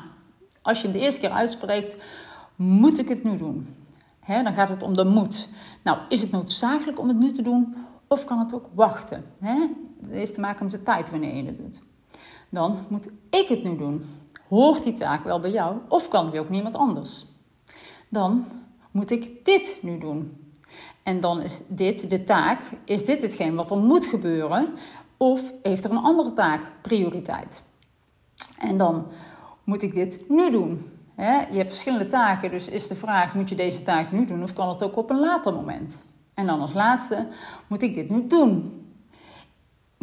als 0.62 0.80
je 0.80 0.88
hem 0.88 0.96
de 0.96 1.02
eerste 1.02 1.20
keer 1.20 1.30
uitspreekt, 1.30 2.02
moet 2.56 2.99
ik 2.99 3.08
het 3.08 3.25
nu 3.25 3.37
doen? 3.37 3.75
Dan 4.26 4.52
gaat 4.52 4.68
het 4.68 4.82
om 4.82 4.96
de 4.96 5.04
moet. 5.04 5.49
Nou, 5.82 5.99
is 6.08 6.20
het 6.20 6.30
noodzakelijk 6.30 6.99
om 6.99 7.08
het 7.08 7.18
nu 7.18 7.32
te 7.32 7.42
doen? 7.42 7.75
Of 8.08 8.25
kan 8.25 8.38
het 8.38 8.54
ook 8.54 8.66
wachten? 8.75 9.25
Heeft 10.08 10.34
te 10.34 10.40
maken 10.40 10.64
met 10.64 10.73
de 10.73 10.82
tijd 10.82 11.11
wanneer 11.11 11.37
je 11.37 11.44
het 11.44 11.58
doet. 11.58 11.80
Dan 12.49 12.76
moet 12.88 13.08
ik 13.30 13.49
het 13.49 13.62
nu 13.62 13.76
doen. 13.76 14.04
Hoort 14.49 14.82
die 14.82 14.92
taak 14.92 15.25
wel 15.25 15.40
bij 15.40 15.50
jou 15.50 15.76
of 15.88 16.08
kan 16.08 16.30
die 16.30 16.40
ook 16.40 16.49
niemand 16.49 16.75
anders? 16.75 17.26
Dan 18.08 18.44
moet 18.90 19.11
ik 19.11 19.44
dit 19.44 19.78
nu 19.82 19.99
doen. 19.99 20.52
En 21.02 21.20
dan 21.20 21.40
is 21.40 21.61
dit 21.66 22.11
de 22.11 22.25
taak. 22.25 22.61
Is 22.84 23.04
dit 23.04 23.23
hetgeen 23.23 23.54
wat 23.54 23.70
er 23.70 23.76
moet 23.76 24.06
gebeuren? 24.06 24.75
Of 25.16 25.52
heeft 25.62 25.84
er 25.84 25.90
een 25.90 25.96
andere 25.96 26.32
taak 26.32 26.73
prioriteit? 26.82 27.62
En 28.58 28.78
dan 28.78 29.06
moet 29.64 29.82
ik 29.82 29.94
dit 29.94 30.25
nu 30.28 30.50
doen. 30.50 30.90
Je 31.16 31.56
hebt 31.56 31.68
verschillende 31.68 32.06
taken, 32.06 32.50
dus 32.50 32.68
is 32.68 32.88
de 32.88 32.94
vraag: 32.94 33.34
moet 33.34 33.49
je 33.49 33.54
deze 33.54 33.82
taak 33.82 34.12
nu 34.12 34.25
doen 34.25 34.42
of 34.42 34.52
kan 34.52 34.68
het 34.68 34.82
ook 34.82 34.96
op 34.96 35.11
een 35.11 35.20
later 35.20 35.52
moment? 35.52 36.06
En 36.34 36.46
dan 36.46 36.61
als 36.61 36.73
laatste, 36.73 37.26
moet 37.66 37.82
ik 37.82 37.94
dit 37.94 38.11
nu 38.11 38.26
doen? 38.26 38.84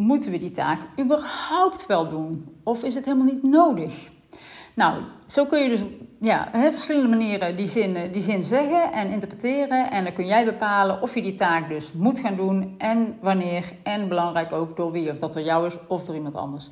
Moeten 0.02 0.30
we 0.30 0.38
die 0.38 0.50
taak 0.50 0.80
überhaupt 1.00 1.86
wel 1.86 2.08
doen? 2.08 2.58
Of 2.62 2.82
is 2.82 2.94
het 2.94 3.04
helemaal 3.04 3.26
niet 3.26 3.42
nodig? 3.42 4.10
Nou, 4.74 5.02
zo 5.26 5.46
kun 5.46 5.62
je 5.62 5.68
dus 5.68 5.80
ja, 6.20 6.50
op 6.54 6.60
verschillende 6.60 7.08
manieren 7.08 7.56
die 7.56 7.66
zin, 7.66 8.12
die 8.12 8.22
zin 8.22 8.42
zeggen 8.42 8.92
en 8.92 9.10
interpreteren. 9.10 9.90
En 9.90 10.04
dan 10.04 10.12
kun 10.12 10.26
jij 10.26 10.44
bepalen 10.44 11.02
of 11.02 11.14
je 11.14 11.22
die 11.22 11.34
taak 11.34 11.68
dus 11.68 11.92
moet 11.92 12.20
gaan 12.20 12.36
doen 12.36 12.74
en 12.78 13.16
wanneer. 13.20 13.64
En 13.82 14.08
belangrijk 14.08 14.52
ook 14.52 14.76
door 14.76 14.92
wie, 14.92 15.10
of 15.10 15.18
dat 15.18 15.34
er 15.34 15.42
jou 15.42 15.66
is 15.66 15.76
of 15.88 16.04
door 16.04 16.14
iemand 16.14 16.34
anders. 16.34 16.70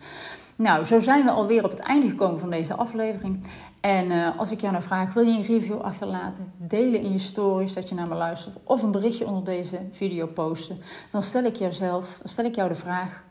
Nou, 0.60 0.84
zo 0.84 1.00
zijn 1.00 1.24
we 1.24 1.30
alweer 1.30 1.64
op 1.64 1.70
het 1.70 1.80
einde 1.80 2.08
gekomen 2.08 2.40
van 2.40 2.50
deze 2.50 2.74
aflevering. 2.74 3.44
En 3.80 4.10
uh, 4.10 4.38
als 4.38 4.50
ik 4.50 4.60
jou 4.60 4.72
nou 4.72 4.84
vraag, 4.84 5.12
wil 5.12 5.22
je 5.22 5.36
een 5.36 5.42
review 5.42 5.80
achterlaten? 5.80 6.52
Delen 6.56 7.00
in 7.00 7.12
je 7.12 7.18
stories 7.18 7.74
dat 7.74 7.88
je 7.88 7.94
naar 7.94 8.08
me 8.08 8.14
luistert. 8.14 8.56
Of 8.64 8.82
een 8.82 8.90
berichtje 8.90 9.26
onder 9.26 9.44
deze 9.44 9.78
video 9.92 10.26
posten. 10.26 10.76
Dan 11.10 11.22
stel 11.22 11.44
ik, 11.44 11.56
jouzelf, 11.56 12.16
dan 12.18 12.28
stel 12.28 12.44
ik 12.44 12.54
jou 12.54 12.68
de 12.68 12.74
vraag. 12.74 13.22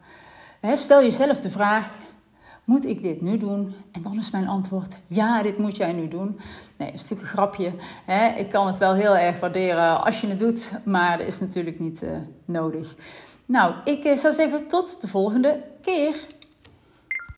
Hè, 0.60 0.78
stel 0.78 1.02
jezelf 1.02 1.42
de 1.42 1.50
vraag, 1.50 1.88
moet 2.64 2.86
ik 2.86 3.02
dit 3.02 3.22
nu 3.22 3.38
doen? 3.38 3.74
En 3.92 4.02
dan 4.02 4.18
is 4.18 4.32
mijn 4.32 4.48
antwoord, 4.48 5.00
ja, 5.06 5.42
dit 5.42 5.58
moet 5.58 5.78
jij 5.78 5.92
nu 5.92 6.08
doen. 6.08 6.40
Nee, 6.78 6.92
een 6.92 7.00
stukje 7.00 7.26
grapje. 7.26 7.72
Hè? 8.06 8.28
Ik 8.28 8.50
kan 8.50 8.68
het 8.68 8.78
wel 8.78 8.94
heel 8.94 9.18
erg 9.18 9.40
waarderen 9.40 10.04
als 10.04 10.22
je 10.22 10.28
het 10.28 10.40
doet, 10.40 10.72
maar 10.86 11.18
dat 11.18 11.28
is 11.28 11.40
natuurlijk 11.40 11.80
niet 11.80 12.04
uh, 12.04 12.10
nodig. 12.46 12.96
Nou, 13.46 13.74
ik 13.86 14.06
uh, 14.06 14.18
zou 14.18 14.34
zeggen 14.34 14.68
tot 14.68 15.02
de 15.02 15.08
volgende 15.08 15.64
keer. 15.82 16.16